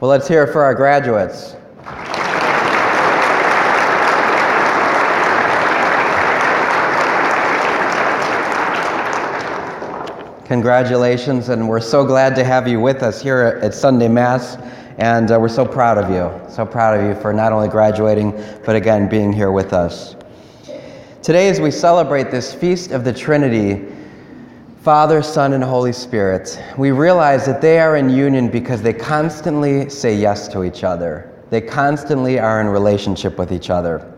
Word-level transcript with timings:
Well, 0.00 0.10
let's 0.10 0.28
hear 0.28 0.44
it 0.44 0.52
for 0.52 0.62
our 0.62 0.76
graduates. 0.76 1.56
Congratulations, 10.46 11.48
and 11.48 11.68
we're 11.68 11.80
so 11.80 12.04
glad 12.04 12.36
to 12.36 12.44
have 12.44 12.68
you 12.68 12.78
with 12.78 13.02
us 13.02 13.20
here 13.20 13.58
at 13.60 13.74
Sunday 13.74 14.06
Mass, 14.06 14.56
and 14.98 15.32
uh, 15.32 15.38
we're 15.40 15.48
so 15.48 15.66
proud 15.66 15.98
of 15.98 16.08
you. 16.10 16.30
So 16.48 16.64
proud 16.64 17.00
of 17.00 17.04
you 17.04 17.20
for 17.20 17.32
not 17.32 17.52
only 17.52 17.68
graduating, 17.68 18.30
but 18.64 18.76
again, 18.76 19.08
being 19.08 19.32
here 19.32 19.50
with 19.50 19.72
us. 19.72 20.14
Today, 21.24 21.48
as 21.48 21.60
we 21.60 21.72
celebrate 21.72 22.30
this 22.30 22.54
feast 22.54 22.92
of 22.92 23.02
the 23.02 23.12
Trinity, 23.12 23.92
Father, 24.82 25.22
Son, 25.22 25.54
and 25.54 25.64
Holy 25.64 25.92
Spirit, 25.92 26.62
we 26.78 26.92
realize 26.92 27.44
that 27.46 27.60
they 27.60 27.80
are 27.80 27.96
in 27.96 28.08
union 28.08 28.48
because 28.48 28.80
they 28.80 28.92
constantly 28.92 29.90
say 29.90 30.14
yes 30.14 30.46
to 30.48 30.62
each 30.62 30.84
other. 30.84 31.34
They 31.50 31.60
constantly 31.60 32.38
are 32.38 32.60
in 32.60 32.68
relationship 32.68 33.38
with 33.38 33.52
each 33.52 33.70
other. 33.70 34.14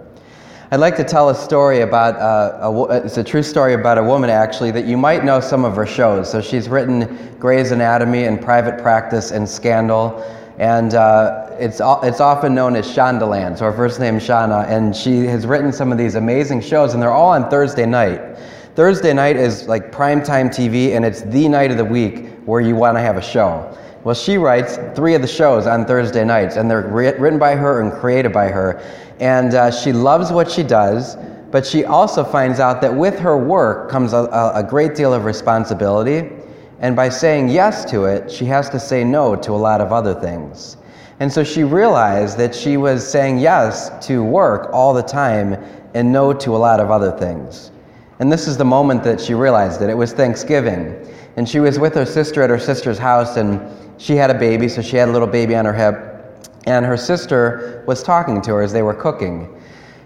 I'd 0.71 0.79
like 0.79 0.97
to 0.99 1.05
tell 1.05 1.31
a 1.31 1.35
story 1.35 1.81
about, 1.81 2.15
uh, 2.17 2.69
a, 2.69 3.05
it's 3.07 3.17
a 3.17 3.25
true 3.25 3.43
story 3.43 3.73
about 3.73 3.97
a 3.97 4.03
woman 4.05 4.29
actually 4.29 4.71
that 4.73 4.85
you 4.85 4.99
might 4.99 5.25
know 5.25 5.41
some 5.41 5.65
of 5.65 5.75
her 5.77 5.87
shows. 5.87 6.31
So 6.31 6.43
she's 6.43 6.69
written 6.69 7.35
Grey's 7.39 7.71
Anatomy 7.71 8.25
and 8.25 8.41
Private 8.41 8.83
Practice 8.83 9.31
and 9.31 9.49
Scandal. 9.49 10.23
And 10.59 10.93
uh, 10.93 11.57
it's, 11.59 11.81
it's 11.83 12.21
often 12.21 12.55
known 12.55 12.77
as 12.77 12.87
Shondaland, 12.87 13.57
so 13.57 13.65
her 13.65 13.73
first 13.73 13.99
name 13.99 14.17
is 14.17 14.25
Shonda. 14.25 14.69
And 14.69 14.95
she 14.95 15.25
has 15.25 15.47
written 15.47 15.73
some 15.73 15.91
of 15.91 15.97
these 15.97 16.17
amazing 16.17 16.61
shows, 16.61 16.93
and 16.93 17.03
they're 17.03 17.11
all 17.11 17.31
on 17.31 17.49
Thursday 17.49 17.87
night. 17.87 18.37
Thursday 18.77 19.13
night 19.13 19.37
is 19.37 19.67
like 19.67 19.91
primetime 19.91 20.49
TV, 20.49 20.95
and 20.95 21.05
it's 21.05 21.23
the 21.23 21.49
night 21.49 21.73
of 21.73 21.77
the 21.77 21.85
week 21.85 22.29
where 22.45 22.61
you 22.61 22.77
want 22.77 22.97
to 22.97 23.01
have 23.01 23.17
a 23.17 23.23
show. 23.23 23.77
Well, 24.05 24.15
she 24.15 24.39
writes 24.39 24.79
three 24.95 25.15
of 25.15 25.23
the 25.23 25.29
shows 25.29 25.67
on 25.67 25.85
Thursday 25.85 26.25
nights, 26.25 26.57
and 26.57 26.71
they're 26.71 26.87
written 26.89 27.39
by 27.39 27.57
her 27.57 27.83
and 27.83 27.93
created 27.93 28.33
by 28.33 28.49
her. 28.49 28.81
And 29.19 29.55
uh, 29.55 29.71
she 29.73 29.93
loves 29.93 30.33
what 30.33 30.51
she 30.51 30.63
does, 30.63 31.17
but 31.51 31.67
she 31.67 31.85
also 31.85 32.23
finds 32.23 32.61
out 32.61 32.81
that 32.81 32.95
with 32.95 33.19
her 33.19 33.37
work 33.37 33.91
comes 33.91 34.13
a, 34.13 34.53
a 34.55 34.65
great 34.67 34.95
deal 34.95 35.13
of 35.13 35.25
responsibility. 35.25 36.31
And 36.79 36.95
by 36.95 37.09
saying 37.09 37.49
yes 37.49 37.85
to 37.91 38.05
it, 38.05 38.31
she 38.31 38.45
has 38.47 38.71
to 38.71 38.79
say 38.79 39.03
no 39.03 39.35
to 39.37 39.53
a 39.53 39.59
lot 39.59 39.81
of 39.81 39.93
other 39.93 40.15
things. 40.15 40.77
And 41.19 41.31
so 41.31 41.45
she 41.45 41.65
realized 41.65 42.39
that 42.39 42.55
she 42.55 42.77
was 42.79 43.07
saying 43.07 43.41
yes 43.41 43.91
to 44.07 44.23
work 44.23 44.71
all 44.73 44.95
the 44.95 45.03
time 45.03 45.55
and 45.93 46.11
no 46.11 46.33
to 46.33 46.57
a 46.57 46.59
lot 46.59 46.81
of 46.81 46.91
other 46.91 47.11
things. 47.11 47.73
And 48.21 48.31
this 48.31 48.47
is 48.47 48.59
the 48.59 48.67
moment 48.67 49.03
that 49.05 49.19
she 49.19 49.33
realized 49.33 49.81
it. 49.81 49.89
It 49.89 49.97
was 49.97 50.13
Thanksgiving. 50.13 51.09
And 51.37 51.49
she 51.49 51.59
was 51.59 51.79
with 51.79 51.95
her 51.95 52.05
sister 52.05 52.43
at 52.43 52.51
her 52.51 52.59
sister's 52.59 52.99
house, 52.99 53.39
and 53.39 53.61
she 53.99 54.15
had 54.15 54.31
a 54.31 54.39
baby, 54.39 54.69
so 54.69 54.83
she 54.83 54.97
had 54.97 55.09
a 55.09 55.13
little 55.13 55.27
baby 55.27 55.57
on 55.57 55.65
her 55.65 55.73
hip. 55.73 56.47
And 56.67 56.85
her 56.85 56.99
sister 56.99 57.83
was 57.87 58.03
talking 58.03 58.43
to 58.43 58.51
her 58.53 58.63
as 58.63 58.75
they 58.75 58.83
were 58.83 58.93
cooking. 58.93 59.49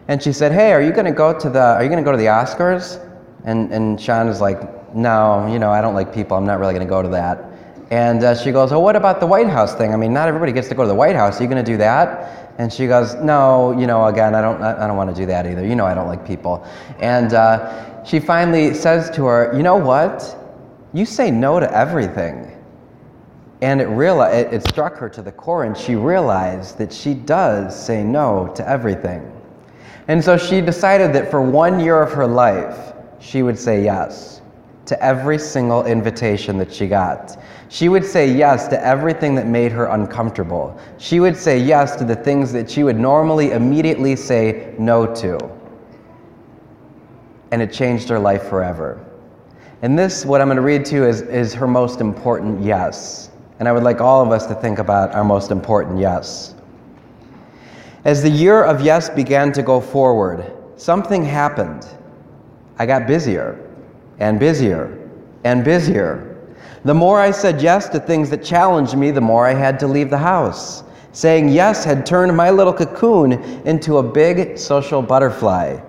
And 0.07 0.23
she 0.23 0.33
said, 0.33 0.53
Hey, 0.53 0.73
are 0.73 0.81
you 0.81 0.93
going 0.93 1.07
to 1.07 1.13
go 1.13 1.37
to 1.37 1.51
the, 1.51 1.61
are 1.61 1.83
you 1.83 1.91
to 1.91 2.03
go 2.03 2.13
to 2.13 2.19
the 2.19 2.27
Oscars? 2.27 3.05
And, 3.45 3.73
and 3.73 4.01
Sean 4.01 4.29
is 4.29 4.41
like, 4.41 4.95
No, 4.95 5.49
you 5.53 5.59
know, 5.59 5.71
I 5.71 5.81
don't 5.81 5.95
like 5.95 6.15
people. 6.15 6.37
I'm 6.37 6.47
not 6.47 6.61
really 6.61 6.73
going 6.73 6.87
to 6.87 6.91
go 6.91 7.03
to 7.03 7.09
that. 7.09 7.45
And 7.91 8.23
uh, 8.23 8.37
she 8.37 8.53
goes, 8.53 8.71
Well, 8.71 8.83
what 8.83 8.95
about 8.95 9.19
the 9.19 9.27
White 9.27 9.49
House 9.49 9.75
thing? 9.75 9.93
I 9.93 9.97
mean, 9.97 10.13
not 10.13 10.29
everybody 10.29 10.53
gets 10.53 10.69
to 10.69 10.77
go 10.77 10.83
to 10.83 10.89
the 10.89 10.95
White 10.95 11.17
House. 11.17 11.41
Are 11.41 11.43
you 11.43 11.49
going 11.49 11.65
to 11.65 11.69
do 11.69 11.79
that? 11.79 12.44
And 12.59 12.73
she 12.73 12.87
goes, 12.87 13.15
No, 13.15 13.79
you 13.79 13.87
know, 13.87 14.07
again, 14.07 14.35
I 14.35 14.41
don't, 14.41 14.63
I 14.63 14.87
don't 14.87 14.97
want 14.97 15.15
to 15.15 15.17
do 15.17 15.27
that 15.27 15.47
either. 15.47 15.67
You 15.67 15.75
know, 15.75 15.87
I 15.87 15.95
don't 15.95 16.07
like 16.07 16.27
people. 16.27 16.67
And 17.01 17.33
uh, 17.33 18.05
she 18.05 18.21
finally 18.21 18.75
says 18.75 19.11
to 19.17 19.25
her, 19.27 19.53
You 19.57 19.63
know 19.63 19.77
what? 19.77 20.37
You 20.93 21.05
say 21.05 21.31
no 21.31 21.59
to 21.59 21.77
everything. 21.77 22.51
And 23.61 23.81
it, 23.81 23.89
reali- 23.89 24.33
it, 24.35 24.53
it 24.53 24.69
struck 24.69 24.97
her 24.97 25.09
to 25.09 25.23
the 25.23 25.33
core, 25.33 25.65
and 25.65 25.77
she 25.77 25.95
realized 25.95 26.79
that 26.79 26.93
she 26.93 27.15
does 27.15 27.75
say 27.75 28.05
no 28.05 28.53
to 28.57 28.69
everything. 28.69 29.31
And 30.07 30.23
so 30.23 30.37
she 30.37 30.61
decided 30.61 31.13
that 31.15 31.31
for 31.31 31.41
one 31.41 31.81
year 31.81 32.03
of 32.03 32.13
her 32.13 32.27
life, 32.27 32.93
she 33.21 33.43
would 33.43 33.59
say 33.59 33.83
yes 33.83 34.43
to 34.87 35.03
every 35.03 35.39
single 35.39 35.87
invitation 35.87 36.59
that 36.59 36.73
she 36.73 36.87
got. 36.87 37.39
She 37.69 37.89
would 37.89 38.05
say 38.05 38.31
yes 38.31 38.69
to 38.69 38.87
everything 38.87 39.35
that 39.37 39.47
made 39.47 39.73
her 39.73 39.87
uncomfortable. 39.87 40.79
She 40.99 41.21
would 41.21 41.37
say 41.37 41.59
yes 41.59 41.97
to 41.97 42.05
the 42.05 42.17
things 42.17 42.53
that 42.53 42.71
she 42.71 42.85
would 42.85 42.99
normally 42.99 43.53
immediately 43.53 44.15
say 44.15 44.75
no 44.79 45.13
to. 45.15 45.39
And 47.51 47.63
it 47.63 47.73
changed 47.73 48.09
her 48.09 48.19
life 48.19 48.45
forever. 48.49 49.05
And 49.83 49.99
this, 49.99 50.25
what 50.25 50.41
I'm 50.41 50.49
going 50.49 50.57
to 50.57 50.63
read 50.63 50.85
to 50.87 50.95
you, 50.97 51.05
is, 51.05 51.23
is 51.23 51.55
her 51.55 51.67
most 51.67 52.01
important 52.01 52.63
yes. 52.63 53.31
And 53.59 53.69
I 53.69 53.73
would 53.73 53.83
like 53.83 54.01
all 54.01 54.23
of 54.23 54.33
us 54.33 54.47
to 54.47 54.55
think 54.55 54.79
about 54.79 55.15
our 55.15 55.25
most 55.25 55.51
important 55.51 55.99
yes. 55.99 56.55
As 58.05 58.23
the 58.23 58.31
year 58.31 58.63
of 58.63 58.83
yes 58.83 59.09
began 59.09 59.53
to 59.53 59.63
go 59.63 59.81
forward, 59.81 60.53
something 60.77 61.25
happened. 61.25 61.87
I 62.79 62.87
got 62.87 63.07
busier 63.07 63.64
and 64.19 64.39
busier 64.39 65.09
and 65.45 65.65
busier. 65.65 66.31
The 66.85 66.95
more 66.95 67.21
I 67.21 67.31
said 67.31 67.63
yes 67.63 67.89
to 67.91 68.01
things 68.01 68.29
that 68.31 68.45
challenged 68.45 68.97
me, 68.97 69.11
the 69.11 69.21
more 69.21 69.47
I 69.47 69.55
had 69.55 69.79
to 69.81 69.87
leave 69.87 70.11
the 70.11 70.19
house. 70.19 70.85
Saying 71.13 71.49
yes 71.49 71.85
had 71.85 72.05
turned 72.05 72.37
my 72.37 72.51
little 72.51 72.73
cocoon 72.73 73.33
into 73.65 73.99
a 73.99 74.03
big 74.03 74.59
social 74.59 75.01
butterfly. 75.01 75.81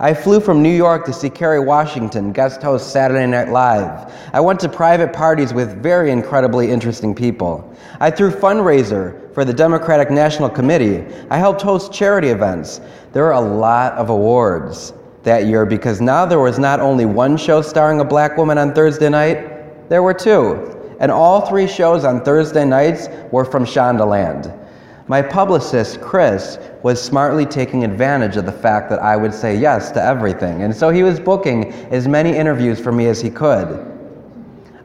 I 0.00 0.12
flew 0.12 0.40
from 0.40 0.62
New 0.62 0.74
York 0.74 1.06
to 1.06 1.12
see 1.12 1.30
Kerry 1.30 1.60
Washington 1.60 2.32
guest 2.32 2.60
host 2.60 2.92
Saturday 2.92 3.26
Night 3.26 3.50
Live. 3.50 4.12
I 4.32 4.40
went 4.40 4.58
to 4.60 4.68
private 4.68 5.12
parties 5.12 5.54
with 5.54 5.80
very 5.80 6.10
incredibly 6.10 6.70
interesting 6.70 7.14
people. 7.14 7.72
I 8.00 8.10
threw 8.10 8.32
fundraiser 8.32 9.32
for 9.32 9.44
the 9.44 9.54
Democratic 9.54 10.10
National 10.10 10.50
Committee. 10.50 11.06
I 11.30 11.38
helped 11.38 11.62
host 11.62 11.92
charity 11.92 12.28
events. 12.28 12.80
There 13.12 13.22
were 13.22 13.32
a 13.32 13.40
lot 13.40 13.92
of 13.92 14.10
awards 14.10 14.92
that 15.24 15.46
year 15.46 15.66
because 15.66 16.00
now 16.00 16.24
there 16.24 16.40
was 16.40 16.58
not 16.58 16.80
only 16.80 17.06
one 17.06 17.36
show 17.36 17.62
starring 17.62 18.00
a 18.00 18.04
black 18.04 18.36
woman 18.36 18.58
on 18.58 18.72
Thursday 18.72 19.08
night, 19.08 19.88
there 19.88 20.02
were 20.02 20.14
two. 20.14 20.70
And 21.00 21.10
all 21.10 21.40
three 21.42 21.66
shows 21.66 22.04
on 22.04 22.24
Thursday 22.24 22.64
nights 22.64 23.08
were 23.32 23.44
from 23.44 23.64
Shondaland. 23.64 24.60
My 25.06 25.20
publicist, 25.20 26.00
Chris, 26.00 26.58
was 26.82 27.02
smartly 27.02 27.44
taking 27.44 27.84
advantage 27.84 28.36
of 28.36 28.46
the 28.46 28.52
fact 28.52 28.88
that 28.88 29.00
I 29.00 29.16
would 29.16 29.34
say 29.34 29.54
yes 29.54 29.90
to 29.90 30.02
everything, 30.02 30.62
and 30.62 30.74
so 30.74 30.88
he 30.88 31.02
was 31.02 31.20
booking 31.20 31.72
as 31.90 32.08
many 32.08 32.34
interviews 32.34 32.80
for 32.80 32.90
me 32.90 33.06
as 33.08 33.20
he 33.20 33.28
could. 33.28 33.90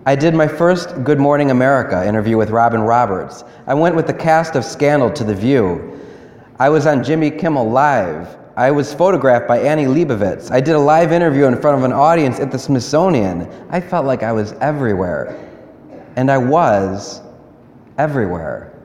I 0.06 0.16
did 0.16 0.34
my 0.34 0.48
first 0.48 1.04
Good 1.06 1.20
Morning 1.20 1.52
America 1.52 2.06
interview 2.06 2.36
with 2.36 2.50
Robin 2.50 2.82
Roberts. 2.82 3.46
I 3.66 3.74
went 3.74 3.96
with 3.96 4.08
the 4.08 4.14
cast 4.14 4.56
of 4.56 4.66
Scandal 4.66 5.10
to 5.12 5.24
The 5.24 5.36
View. 5.36 5.98
I 6.60 6.68
was 6.68 6.86
on 6.86 7.02
Jimmy 7.02 7.32
Kimmel 7.32 7.70
Live. 7.70 8.36
I 8.60 8.72
was 8.72 8.94
photographed 8.94 9.48
by 9.48 9.60
Annie 9.60 9.86
Leibovitz. 9.86 10.52
I 10.52 10.60
did 10.60 10.76
a 10.76 10.80
live 10.80 11.14
interview 11.14 11.46
in 11.46 11.56
front 11.62 11.78
of 11.78 11.86
an 11.86 11.94
audience 11.94 12.42
at 12.42 12.52
the 12.52 12.60
Smithsonian. 12.60 13.50
I 13.70 13.80
felt 13.80 14.06
like 14.06 14.22
I 14.22 14.34
was 14.34 14.52
everywhere. 14.60 15.50
And 16.18 16.30
I 16.30 16.40
was 16.40 17.22
everywhere 17.98 18.78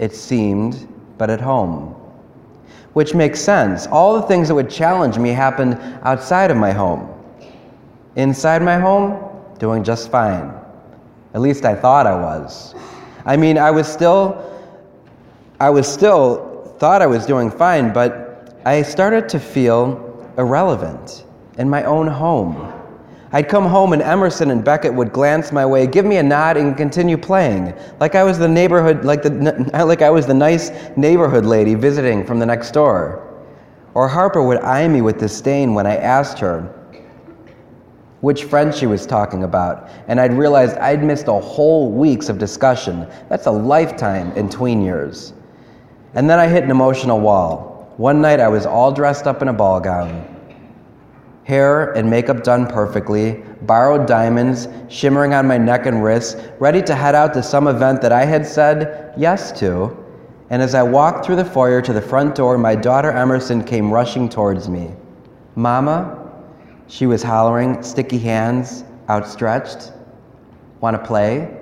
it 0.00 0.12
seemed, 0.12 0.92
but 1.18 1.30
at 1.30 1.40
home. 1.40 1.94
Which 2.94 3.14
makes 3.14 3.40
sense. 3.40 3.86
All 3.86 4.20
the 4.20 4.26
things 4.26 4.48
that 4.48 4.56
would 4.56 4.68
challenge 4.68 5.18
me 5.18 5.28
happened 5.28 5.74
outside 6.02 6.50
of 6.50 6.56
my 6.56 6.72
home. 6.72 7.08
Inside 8.16 8.60
my 8.60 8.76
home, 8.76 9.40
doing 9.60 9.84
just 9.84 10.10
fine. 10.10 10.52
At 11.34 11.42
least 11.42 11.64
I 11.64 11.76
thought 11.76 12.08
I 12.08 12.16
was. 12.16 12.74
I 13.24 13.36
mean, 13.36 13.56
I 13.56 13.70
was 13.70 13.86
still, 13.86 14.60
I 15.60 15.70
was 15.70 15.86
still, 15.86 16.74
thought 16.80 17.02
I 17.02 17.06
was 17.06 17.24
doing 17.24 17.52
fine, 17.52 17.92
but 17.92 18.21
I 18.64 18.82
started 18.82 19.28
to 19.30 19.40
feel 19.40 20.32
irrelevant 20.38 21.24
in 21.58 21.68
my 21.68 21.82
own 21.82 22.06
home. 22.06 22.72
I'd 23.32 23.48
come 23.48 23.66
home 23.66 23.92
and 23.92 24.00
Emerson 24.00 24.52
and 24.52 24.64
Beckett 24.64 24.94
would 24.94 25.12
glance 25.12 25.50
my 25.50 25.66
way, 25.66 25.86
give 25.86 26.04
me 26.04 26.18
a 26.18 26.22
nod, 26.22 26.56
and 26.56 26.76
continue 26.76 27.16
playing, 27.16 27.74
like 27.98 28.14
I 28.14 28.22
was 28.22 28.38
the 28.38 28.46
neighborhood, 28.46 29.04
like 29.04 29.22
the 29.22 29.68
like 29.86 30.02
I 30.02 30.10
was 30.10 30.26
the 30.26 30.34
nice 30.34 30.70
neighborhood 30.96 31.44
lady 31.44 31.74
visiting 31.74 32.24
from 32.24 32.38
the 32.38 32.46
next 32.46 32.70
door. 32.70 33.28
Or 33.94 34.06
Harper 34.06 34.42
would 34.42 34.58
eye 34.58 34.86
me 34.86 35.00
with 35.00 35.18
disdain 35.18 35.74
when 35.74 35.86
I 35.86 35.96
asked 35.96 36.38
her 36.38 36.78
which 38.20 38.44
friend 38.44 38.72
she 38.72 38.86
was 38.86 39.06
talking 39.06 39.42
about, 39.42 39.88
and 40.06 40.20
I'd 40.20 40.34
realized 40.34 40.76
I'd 40.76 41.02
missed 41.02 41.26
a 41.26 41.32
whole 41.32 41.90
weeks 41.90 42.28
of 42.28 42.38
discussion. 42.38 43.08
That's 43.28 43.46
a 43.46 43.50
lifetime 43.50 44.30
in 44.32 44.48
tween 44.48 44.80
years. 44.82 45.32
And 46.14 46.30
then 46.30 46.38
I 46.38 46.46
hit 46.46 46.62
an 46.62 46.70
emotional 46.70 47.18
wall. 47.18 47.71
One 47.96 48.20
night 48.20 48.40
I 48.40 48.48
was 48.48 48.66
all 48.66 48.92
dressed 48.92 49.26
up 49.26 49.42
in 49.42 49.48
a 49.48 49.52
ball 49.52 49.80
gown 49.80 50.32
hair 51.44 51.92
and 51.92 52.08
makeup 52.08 52.44
done 52.44 52.66
perfectly, 52.66 53.42
borrowed 53.62 54.06
diamonds 54.06 54.68
shimmering 54.88 55.34
on 55.34 55.46
my 55.46 55.58
neck 55.58 55.86
and 55.86 56.02
wrists, 56.02 56.40
ready 56.58 56.80
to 56.82 56.94
head 56.94 57.14
out 57.14 57.34
to 57.34 57.42
some 57.42 57.66
event 57.66 58.00
that 58.02 58.12
I 58.12 58.24
had 58.24 58.46
said 58.46 59.12
yes 59.16 59.52
to. 59.58 59.96
And 60.50 60.62
as 60.62 60.74
I 60.74 60.82
walked 60.82 61.24
through 61.24 61.36
the 61.36 61.44
foyer 61.44 61.80
to 61.82 61.92
the 61.92 62.02
front 62.02 62.34
door, 62.34 62.58
my 62.58 62.74
daughter 62.74 63.10
Emerson 63.10 63.64
came 63.64 63.90
rushing 63.90 64.28
towards 64.28 64.68
me. 64.68 64.92
Mama, 65.56 66.30
she 66.86 67.06
was 67.06 67.22
hollering, 67.22 67.82
sticky 67.82 68.18
hands 68.18 68.84
outstretched. 69.08 69.92
Want 70.80 70.96
to 70.96 71.04
play? 71.04 71.61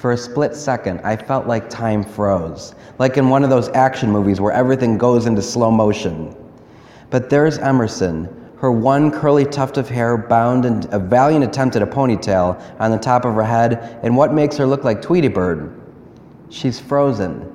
For 0.00 0.12
a 0.12 0.16
split 0.16 0.54
second, 0.54 1.02
I 1.04 1.14
felt 1.14 1.46
like 1.46 1.68
time 1.68 2.02
froze, 2.02 2.74
like 2.98 3.18
in 3.18 3.28
one 3.28 3.44
of 3.44 3.50
those 3.50 3.68
action 3.74 4.10
movies 4.10 4.40
where 4.40 4.50
everything 4.50 4.96
goes 4.96 5.26
into 5.26 5.42
slow 5.42 5.70
motion. 5.70 6.34
But 7.10 7.28
there's 7.28 7.58
Emerson, 7.58 8.26
her 8.56 8.72
one 8.72 9.10
curly 9.10 9.44
tuft 9.44 9.76
of 9.76 9.90
hair 9.90 10.16
bound 10.16 10.64
in 10.64 10.88
a 10.90 10.98
valiant 10.98 11.44
attempt 11.44 11.76
at 11.76 11.82
a 11.82 11.86
ponytail 11.86 12.58
on 12.80 12.90
the 12.90 12.96
top 12.96 13.26
of 13.26 13.34
her 13.34 13.42
head, 13.42 14.00
and 14.02 14.16
what 14.16 14.32
makes 14.32 14.56
her 14.56 14.64
look 14.64 14.84
like 14.84 15.02
Tweety 15.02 15.28
Bird. 15.28 15.78
She's 16.48 16.80
frozen, 16.80 17.52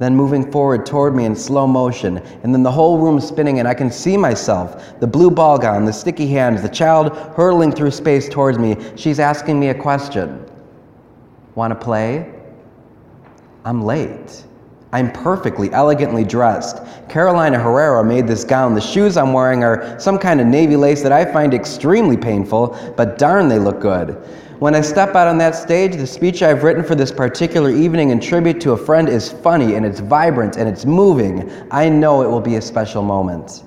then 0.00 0.16
moving 0.16 0.50
forward 0.50 0.84
toward 0.84 1.14
me 1.14 1.26
in 1.26 1.36
slow 1.36 1.68
motion, 1.68 2.18
and 2.42 2.52
then 2.52 2.64
the 2.64 2.72
whole 2.72 2.98
room 2.98 3.20
spinning, 3.20 3.60
and 3.60 3.68
I 3.68 3.74
can 3.74 3.92
see 3.92 4.16
myself 4.16 4.98
the 4.98 5.06
blue 5.06 5.30
ball 5.30 5.58
gown, 5.58 5.84
the 5.84 5.92
sticky 5.92 6.26
hands, 6.26 6.60
the 6.60 6.68
child 6.68 7.16
hurtling 7.36 7.70
through 7.70 7.92
space 7.92 8.28
towards 8.28 8.58
me. 8.58 8.76
She's 8.96 9.20
asking 9.20 9.60
me 9.60 9.68
a 9.68 9.74
question. 9.80 10.44
Want 11.58 11.72
to 11.72 11.84
play? 11.84 12.32
I'm 13.64 13.82
late. 13.82 14.44
I'm 14.92 15.10
perfectly 15.10 15.72
elegantly 15.72 16.22
dressed. 16.22 16.80
Carolina 17.08 17.58
Herrera 17.58 18.04
made 18.04 18.28
this 18.28 18.44
gown. 18.44 18.76
The 18.76 18.80
shoes 18.80 19.16
I'm 19.16 19.32
wearing 19.32 19.64
are 19.64 19.98
some 19.98 20.20
kind 20.20 20.40
of 20.40 20.46
navy 20.46 20.76
lace 20.76 21.02
that 21.02 21.10
I 21.10 21.24
find 21.24 21.52
extremely 21.52 22.16
painful, 22.16 22.94
but 22.96 23.18
darn, 23.18 23.48
they 23.48 23.58
look 23.58 23.80
good. 23.80 24.10
When 24.60 24.76
I 24.76 24.80
step 24.82 25.16
out 25.16 25.26
on 25.26 25.36
that 25.38 25.56
stage, 25.56 25.96
the 25.96 26.06
speech 26.06 26.44
I've 26.44 26.62
written 26.62 26.84
for 26.84 26.94
this 26.94 27.10
particular 27.10 27.70
evening 27.70 28.10
in 28.10 28.20
tribute 28.20 28.60
to 28.60 28.74
a 28.74 28.76
friend 28.76 29.08
is 29.08 29.32
funny 29.32 29.74
and 29.74 29.84
it's 29.84 29.98
vibrant 29.98 30.58
and 30.58 30.68
it's 30.68 30.86
moving. 30.86 31.50
I 31.72 31.88
know 31.88 32.22
it 32.22 32.28
will 32.28 32.40
be 32.40 32.54
a 32.54 32.62
special 32.62 33.02
moment. 33.02 33.64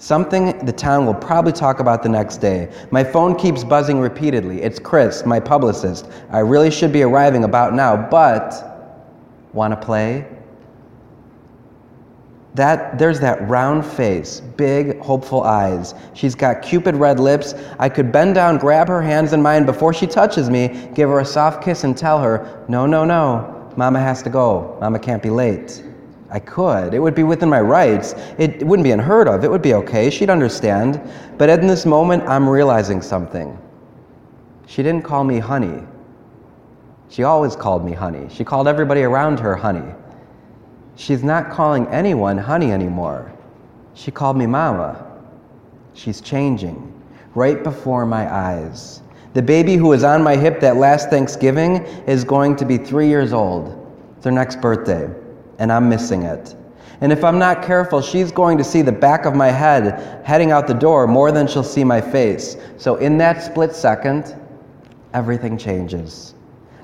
Something 0.00 0.56
the 0.64 0.72
town 0.72 1.04
will 1.04 1.12
probably 1.12 1.52
talk 1.52 1.78
about 1.78 2.02
the 2.02 2.08
next 2.08 2.38
day. 2.38 2.72
My 2.90 3.04
phone 3.04 3.36
keeps 3.36 3.62
buzzing 3.62 4.00
repeatedly. 4.00 4.62
It's 4.62 4.78
Chris, 4.78 5.26
my 5.26 5.38
publicist. 5.38 6.08
I 6.30 6.38
really 6.38 6.70
should 6.70 6.90
be 6.90 7.02
arriving 7.02 7.44
about 7.44 7.74
now, 7.74 8.08
but 8.08 8.96
want 9.52 9.78
to 9.78 9.86
play? 9.86 10.24
That 12.54 12.98
there's 12.98 13.20
that 13.20 13.46
round 13.46 13.84
face, 13.84 14.40
big, 14.40 14.98
hopeful 15.00 15.42
eyes. 15.42 15.94
She's 16.14 16.34
got 16.34 16.62
cupid 16.62 16.96
red 16.96 17.20
lips. 17.20 17.54
I 17.78 17.90
could 17.90 18.10
bend 18.10 18.34
down, 18.34 18.56
grab 18.56 18.88
her 18.88 19.02
hands 19.02 19.34
in 19.34 19.42
mine 19.42 19.66
before 19.66 19.92
she 19.92 20.06
touches 20.06 20.48
me, 20.48 20.88
give 20.94 21.10
her 21.10 21.20
a 21.20 21.26
soft 21.26 21.62
kiss 21.62 21.84
and 21.84 21.94
tell 21.94 22.18
her, 22.20 22.64
"No, 22.68 22.86
no, 22.86 23.04
no. 23.04 23.70
Mama 23.76 24.00
has 24.00 24.22
to 24.22 24.30
go. 24.30 24.78
Mama 24.80 24.98
can't 24.98 25.22
be 25.22 25.30
late." 25.30 25.82
I 26.30 26.38
could. 26.38 26.94
It 26.94 27.00
would 27.00 27.14
be 27.14 27.24
within 27.24 27.48
my 27.48 27.60
rights. 27.60 28.14
It, 28.38 28.62
wouldn't 28.64 28.84
be 28.84 28.92
unheard 28.92 29.26
of. 29.26 29.42
It 29.42 29.50
would 29.50 29.62
be 29.62 29.74
okay. 29.74 30.10
She'd 30.10 30.30
understand. 30.30 31.00
But 31.38 31.48
in 31.50 31.66
this 31.66 31.84
moment, 31.84 32.22
I'm 32.28 32.48
realizing 32.48 33.02
something. 33.02 33.58
She 34.66 34.82
didn't 34.82 35.02
call 35.02 35.24
me 35.24 35.40
honey. 35.40 35.82
She 37.08 37.24
always 37.24 37.56
called 37.56 37.84
me 37.84 37.92
honey. 37.92 38.28
She 38.30 38.44
called 38.44 38.68
everybody 38.68 39.02
around 39.02 39.40
her 39.40 39.56
honey. 39.56 39.92
She's 40.94 41.24
not 41.24 41.50
calling 41.50 41.88
anyone 41.88 42.38
honey 42.38 42.70
anymore. 42.70 43.32
She 43.94 44.12
called 44.12 44.36
me 44.36 44.46
mama. 44.46 45.04
She's 45.94 46.20
changing 46.20 46.86
right 47.34 47.64
before 47.64 48.06
my 48.06 48.32
eyes. 48.32 49.02
The 49.34 49.42
baby 49.42 49.74
who 49.74 49.88
was 49.88 50.04
on 50.04 50.22
my 50.22 50.36
hip 50.36 50.60
that 50.60 50.76
last 50.76 51.10
Thanksgiving 51.10 51.84
is 52.06 52.22
going 52.22 52.54
to 52.56 52.64
be 52.64 52.78
three 52.78 53.08
years 53.08 53.32
old. 53.32 53.76
It's 54.16 54.24
her 54.24 54.30
next 54.30 54.60
birthday 54.60 55.10
and 55.60 55.70
I'm 55.70 55.88
missing 55.88 56.24
it. 56.24 56.56
And 57.02 57.12
if 57.12 57.22
I'm 57.22 57.38
not 57.38 57.62
careful, 57.62 58.02
she's 58.02 58.32
going 58.32 58.58
to 58.58 58.64
see 58.64 58.82
the 58.82 58.92
back 58.92 59.24
of 59.24 59.34
my 59.34 59.48
head 59.48 60.24
heading 60.26 60.50
out 60.50 60.66
the 60.66 60.74
door 60.74 61.06
more 61.06 61.30
than 61.30 61.46
she'll 61.46 61.62
see 61.62 61.84
my 61.84 62.00
face. 62.00 62.56
So, 62.76 62.96
in 62.96 63.16
that 63.18 63.42
split 63.42 63.74
second, 63.74 64.36
everything 65.14 65.56
changes. 65.56 66.34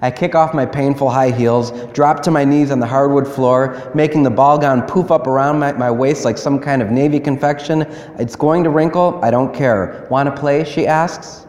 I 0.02 0.10
kick 0.10 0.34
off 0.34 0.54
my 0.54 0.66
painful 0.66 1.10
high 1.10 1.30
heels, 1.30 1.72
drop 1.92 2.22
to 2.24 2.30
my 2.30 2.44
knees 2.44 2.70
on 2.70 2.80
the 2.80 2.86
hardwood 2.86 3.26
floor, 3.26 3.90
making 3.94 4.22
the 4.22 4.30
ball 4.30 4.58
gown 4.58 4.82
poof 4.82 5.10
up 5.10 5.26
around 5.26 5.58
my, 5.58 5.72
my 5.72 5.90
waist 5.90 6.24
like 6.24 6.36
some 6.38 6.60
kind 6.60 6.82
of 6.82 6.90
navy 6.90 7.18
confection. 7.18 7.82
It's 8.18 8.36
going 8.36 8.62
to 8.64 8.70
wrinkle. 8.70 9.18
I 9.22 9.30
don't 9.30 9.54
care. 9.54 10.06
Want 10.10 10.34
to 10.34 10.38
play? 10.38 10.64
She 10.64 10.86
asks. 10.86 11.46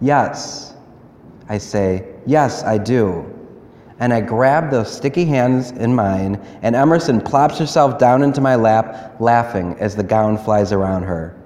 Yes. 0.00 0.74
I 1.48 1.58
say, 1.58 2.06
Yes, 2.26 2.62
I 2.62 2.78
do 2.78 3.39
and 4.00 4.14
I 4.14 4.22
grab 4.22 4.70
those 4.70 4.90
sticky 4.90 5.26
hands 5.26 5.72
in 5.72 5.94
mine, 5.94 6.40
and 6.62 6.74
Emerson 6.74 7.20
plops 7.20 7.58
herself 7.58 7.98
down 7.98 8.22
into 8.22 8.40
my 8.40 8.56
lap, 8.56 9.16
laughing 9.20 9.76
as 9.78 9.94
the 9.94 10.02
gown 10.02 10.38
flies 10.38 10.72
around 10.72 11.02
her. 11.02 11.36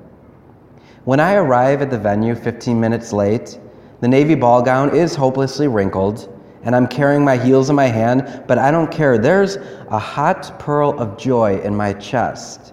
When 1.04 1.20
I 1.20 1.34
arrive 1.34 1.82
at 1.82 1.90
the 1.90 1.98
venue 1.98 2.34
15 2.34 2.80
minutes 2.80 3.12
late, 3.12 3.58
the 4.00 4.08
navy 4.08 4.36
ball 4.36 4.62
gown 4.62 4.94
is 4.94 5.16
hopelessly 5.16 5.66
wrinkled, 5.66 6.30
and 6.62 6.76
I'm 6.76 6.86
carrying 6.86 7.24
my 7.24 7.36
heels 7.36 7.70
in 7.70 7.76
my 7.76 7.88
hand, 7.88 8.44
but 8.46 8.56
I 8.56 8.70
don't 8.70 8.90
care. 8.90 9.18
There's 9.18 9.56
a 9.88 9.98
hot 9.98 10.58
pearl 10.58 10.98
of 10.98 11.18
joy 11.18 11.60
in 11.60 11.74
my 11.74 11.92
chest 11.94 12.72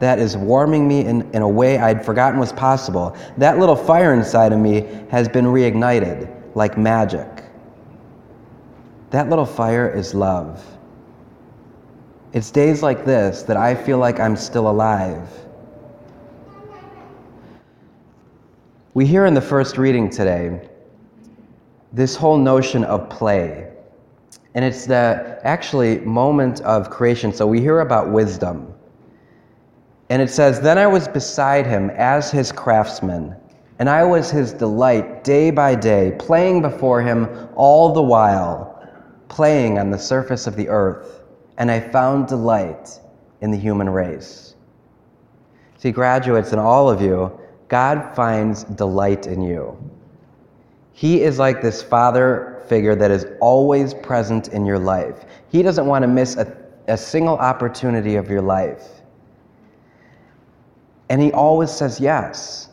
that 0.00 0.18
is 0.18 0.36
warming 0.36 0.88
me 0.88 1.04
in, 1.04 1.30
in 1.30 1.42
a 1.42 1.48
way 1.48 1.78
I'd 1.78 2.04
forgotten 2.04 2.40
was 2.40 2.52
possible. 2.52 3.16
That 3.38 3.58
little 3.58 3.76
fire 3.76 4.14
inside 4.14 4.52
of 4.52 4.58
me 4.58 4.80
has 5.10 5.28
been 5.28 5.44
reignited 5.44 6.28
like 6.56 6.76
magic. 6.76 7.41
That 9.12 9.28
little 9.28 9.44
fire 9.44 9.90
is 9.90 10.14
love. 10.14 10.64
It's 12.32 12.50
days 12.50 12.82
like 12.82 13.04
this 13.04 13.42
that 13.42 13.58
I 13.58 13.74
feel 13.74 13.98
like 13.98 14.18
I'm 14.18 14.36
still 14.36 14.70
alive. 14.70 15.28
We 18.94 19.04
hear 19.04 19.26
in 19.26 19.34
the 19.34 19.42
first 19.42 19.76
reading 19.76 20.08
today 20.08 20.66
this 21.92 22.16
whole 22.16 22.38
notion 22.38 22.84
of 22.84 23.10
play. 23.10 23.70
And 24.54 24.64
it's 24.64 24.86
the 24.86 25.38
actually 25.44 25.98
moment 26.00 26.62
of 26.62 26.88
creation. 26.88 27.34
So 27.34 27.46
we 27.46 27.60
hear 27.60 27.80
about 27.80 28.10
wisdom. 28.10 28.72
And 30.08 30.22
it 30.22 30.30
says, 30.30 30.58
Then 30.58 30.78
I 30.78 30.86
was 30.86 31.06
beside 31.06 31.66
him 31.66 31.90
as 31.90 32.30
his 32.30 32.50
craftsman, 32.50 33.36
and 33.78 33.90
I 33.90 34.04
was 34.04 34.30
his 34.30 34.54
delight 34.54 35.22
day 35.22 35.50
by 35.50 35.74
day, 35.74 36.16
playing 36.18 36.62
before 36.62 37.02
him 37.02 37.28
all 37.56 37.92
the 37.92 38.02
while 38.02 38.71
playing 39.32 39.78
on 39.78 39.90
the 39.90 39.98
surface 39.98 40.46
of 40.46 40.54
the 40.56 40.68
earth, 40.68 41.22
and 41.56 41.70
I 41.70 41.80
found 41.80 42.28
delight 42.28 43.00
in 43.40 43.50
the 43.50 43.58
human 43.58 43.88
race. 43.88 44.54
See, 45.78 45.90
graduates 45.90 46.52
and 46.52 46.60
all 46.60 46.88
of 46.88 47.00
you, 47.00 47.32
God 47.68 48.14
finds 48.14 48.64
delight 48.64 49.26
in 49.26 49.42
you. 49.42 49.76
He 50.92 51.22
is 51.22 51.38
like 51.38 51.62
this 51.62 51.82
father 51.82 52.62
figure 52.68 52.94
that 52.94 53.10
is 53.10 53.26
always 53.40 53.94
present 53.94 54.48
in 54.48 54.66
your 54.66 54.78
life. 54.78 55.24
He 55.48 55.62
doesn't 55.62 55.86
want 55.86 56.02
to 56.02 56.08
miss 56.08 56.36
a, 56.36 56.54
a 56.88 56.96
single 56.96 57.36
opportunity 57.36 58.16
of 58.16 58.30
your 58.30 58.42
life. 58.42 58.86
And 61.08 61.20
He 61.20 61.32
always 61.32 61.70
says 61.70 61.98
yes. 61.98 62.68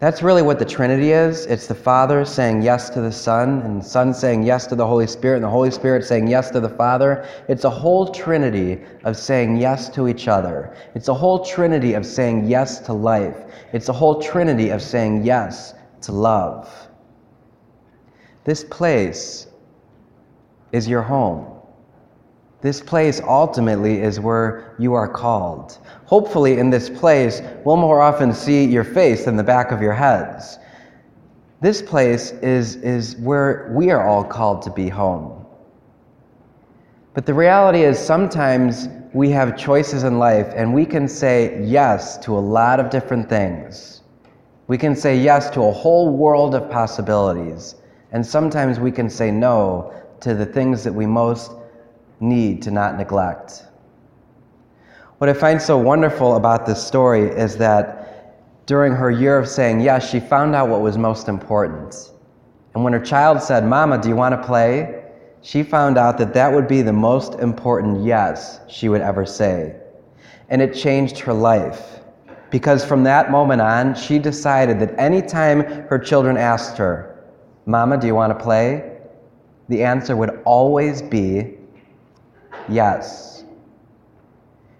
That's 0.00 0.22
really 0.22 0.40
what 0.40 0.58
the 0.58 0.64
Trinity 0.64 1.12
is. 1.12 1.44
It's 1.44 1.66
the 1.66 1.74
Father 1.74 2.24
saying 2.24 2.62
yes 2.62 2.88
to 2.90 3.02
the 3.02 3.12
Son, 3.12 3.60
and 3.60 3.82
the 3.82 3.84
Son 3.84 4.14
saying 4.14 4.44
yes 4.44 4.66
to 4.68 4.74
the 4.74 4.86
Holy 4.86 5.06
Spirit, 5.06 5.36
and 5.36 5.44
the 5.44 5.50
Holy 5.50 5.70
Spirit 5.70 6.06
saying 6.06 6.26
yes 6.26 6.50
to 6.52 6.60
the 6.60 6.70
Father. 6.70 7.28
It's 7.48 7.64
a 7.64 7.70
whole 7.70 8.10
Trinity 8.10 8.82
of 9.04 9.14
saying 9.14 9.58
yes 9.58 9.90
to 9.90 10.08
each 10.08 10.26
other. 10.26 10.74
It's 10.94 11.08
a 11.08 11.14
whole 11.14 11.44
Trinity 11.44 11.92
of 11.92 12.06
saying 12.06 12.46
yes 12.46 12.80
to 12.80 12.94
life. 12.94 13.36
It's 13.74 13.90
a 13.90 13.92
whole 13.92 14.22
Trinity 14.22 14.70
of 14.70 14.80
saying 14.80 15.22
yes 15.22 15.74
to 16.00 16.12
love. 16.12 16.88
This 18.44 18.64
place 18.64 19.48
is 20.72 20.88
your 20.88 21.02
home. 21.02 21.59
This 22.62 22.80
place 22.80 23.22
ultimately 23.26 24.02
is 24.02 24.20
where 24.20 24.74
you 24.78 24.92
are 24.92 25.08
called. 25.08 25.78
Hopefully, 26.04 26.58
in 26.58 26.68
this 26.68 26.90
place, 26.90 27.40
we'll 27.64 27.76
more 27.76 28.02
often 28.02 28.34
see 28.34 28.64
your 28.64 28.84
face 28.84 29.24
than 29.24 29.36
the 29.36 29.44
back 29.44 29.72
of 29.72 29.80
your 29.80 29.94
heads. 29.94 30.58
This 31.62 31.80
place 31.80 32.32
is, 32.32 32.76
is 32.76 33.16
where 33.16 33.72
we 33.74 33.90
are 33.90 34.06
all 34.06 34.24
called 34.24 34.62
to 34.62 34.70
be 34.70 34.88
home. 34.88 35.46
But 37.14 37.26
the 37.26 37.34
reality 37.34 37.82
is, 37.82 37.98
sometimes 37.98 38.88
we 39.12 39.30
have 39.30 39.56
choices 39.56 40.04
in 40.04 40.18
life 40.18 40.52
and 40.54 40.72
we 40.72 40.86
can 40.86 41.08
say 41.08 41.62
yes 41.64 42.16
to 42.18 42.36
a 42.36 42.38
lot 42.38 42.78
of 42.78 42.90
different 42.90 43.28
things. 43.28 44.02
We 44.68 44.78
can 44.78 44.94
say 44.94 45.18
yes 45.18 45.50
to 45.50 45.62
a 45.62 45.72
whole 45.72 46.16
world 46.16 46.54
of 46.54 46.70
possibilities. 46.70 47.74
And 48.12 48.24
sometimes 48.24 48.78
we 48.78 48.92
can 48.92 49.10
say 49.10 49.30
no 49.30 49.92
to 50.20 50.34
the 50.34 50.46
things 50.46 50.84
that 50.84 50.92
we 50.92 51.06
most 51.06 51.52
need 52.20 52.62
to 52.62 52.70
not 52.70 52.96
neglect. 52.96 53.64
What 55.18 55.28
I 55.28 55.32
find 55.32 55.60
so 55.60 55.76
wonderful 55.76 56.36
about 56.36 56.66
this 56.66 56.82
story 56.82 57.22
is 57.22 57.56
that 57.58 58.66
during 58.66 58.92
her 58.92 59.10
year 59.10 59.38
of 59.38 59.48
saying 59.48 59.80
yes, 59.80 60.08
she 60.08 60.20
found 60.20 60.54
out 60.54 60.68
what 60.68 60.80
was 60.80 60.96
most 60.96 61.28
important. 61.28 62.12
And 62.74 62.84
when 62.84 62.92
her 62.92 63.00
child 63.00 63.42
said, 63.42 63.66
Mama, 63.66 64.00
do 64.00 64.08
you 64.08 64.16
want 64.16 64.40
to 64.40 64.46
play? 64.46 65.04
She 65.42 65.62
found 65.62 65.98
out 65.98 66.18
that 66.18 66.34
that 66.34 66.52
would 66.52 66.68
be 66.68 66.82
the 66.82 66.92
most 66.92 67.34
important 67.34 68.04
yes 68.04 68.60
she 68.68 68.88
would 68.88 69.00
ever 69.00 69.26
say. 69.26 69.76
And 70.48 70.62
it 70.62 70.74
changed 70.74 71.18
her 71.18 71.32
life. 71.32 72.00
Because 72.50 72.84
from 72.84 73.02
that 73.04 73.30
moment 73.30 73.60
on, 73.60 73.94
she 73.94 74.18
decided 74.18 74.78
that 74.80 74.98
anytime 74.98 75.62
her 75.88 75.98
children 75.98 76.36
asked 76.36 76.76
her, 76.76 77.24
Mama, 77.66 77.98
do 77.98 78.06
you 78.06 78.14
want 78.14 78.36
to 78.36 78.42
play? 78.42 78.90
the 79.70 79.84
answer 79.84 80.16
would 80.16 80.42
always 80.44 81.00
be 81.00 81.56
yes. 82.70 83.44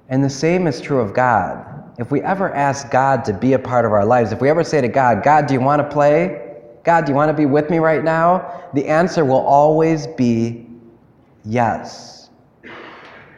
And 0.09 0.25
the 0.25 0.31
same 0.31 0.67
is 0.67 0.81
true 0.81 1.01
of 1.01 1.15
God. 1.15 1.67
If 1.99 2.11
we 2.11 2.21
ever 2.23 2.53
ask 2.55 2.91
God 2.91 3.25
to 3.27 3.33
be 3.33 3.53
a 3.53 3.59
part 3.59 3.85
of 3.85 3.93
our 3.93 4.05
lives, 4.05 4.33
if 4.33 4.41
we 4.41 4.49
ever 4.49 4.65
say 4.65 4.81
to 4.81 4.89
God, 4.89 5.23
God, 5.23 5.47
do 5.47 5.55
you 5.55 5.61
want 5.61 5.83
to 5.83 5.89
play? 5.89 6.57
God, 6.83 7.05
do 7.05 7.13
you 7.13 7.17
want 7.17 7.29
to 7.29 7.35
be 7.35 7.47
with 7.47 7.71
me 7.71 7.79
right 7.79 8.03
now? 8.03 8.69
The 8.75 8.87
answer 8.87 9.25
will 9.25 9.41
always 9.41 10.07
be 10.07 10.67
yes. 11.45 12.31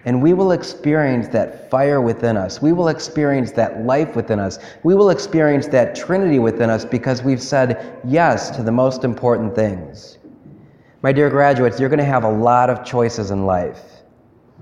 And 0.05 0.23
we 0.23 0.33
will 0.33 0.53
experience 0.53 1.29
that 1.29 1.71
fire 1.71 2.01
within 2.01 2.37
us. 2.37 2.61
We 2.61 2.73
will 2.73 2.89
experience 2.89 3.53
that 3.53 3.85
life 3.85 4.17
within 4.17 4.41
us. 4.41 4.59
We 4.83 4.95
will 4.95 5.11
experience 5.11 5.69
that 5.69 5.95
Trinity 5.95 6.39
within 6.39 6.71
us 6.71 6.85
because 6.85 7.23
we've 7.23 7.43
said 7.43 8.01
yes 8.05 8.51
to 8.57 8.63
the 8.63 8.73
most 8.73 9.05
important 9.05 9.55
things. 9.55 10.19
My 11.03 11.13
dear 11.13 11.31
graduates, 11.31 11.79
you're 11.79 11.89
going 11.89 11.99
to 11.99 12.05
have 12.05 12.25
a 12.25 12.31
lot 12.31 12.71
of 12.71 12.85
choices 12.85 13.31
in 13.31 13.45
life. 13.45 14.02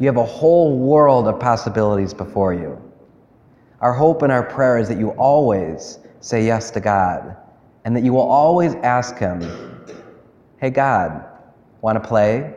You 0.00 0.06
have 0.06 0.16
a 0.16 0.24
whole 0.24 0.78
world 0.78 1.28
of 1.28 1.38
possibilities 1.38 2.14
before 2.14 2.54
you. 2.54 2.80
Our 3.82 3.92
hope 3.92 4.22
and 4.22 4.32
our 4.32 4.42
prayer 4.42 4.78
is 4.78 4.88
that 4.88 4.98
you 4.98 5.10
always 5.10 5.98
say 6.20 6.44
yes 6.44 6.70
to 6.72 6.80
God 6.80 7.36
and 7.84 7.94
that 7.94 8.02
you 8.02 8.14
will 8.14 8.28
always 8.28 8.74
ask 8.76 9.18
Him, 9.18 9.42
Hey, 10.56 10.70
God, 10.70 11.24
want 11.82 12.02
to 12.02 12.08
play? 12.08 12.54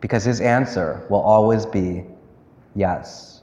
Because 0.00 0.24
His 0.24 0.40
answer 0.40 1.06
will 1.10 1.20
always 1.20 1.66
be 1.66 2.04
yes. 2.74 3.42